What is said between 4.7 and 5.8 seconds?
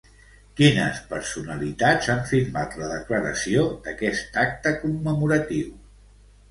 commemoratiu?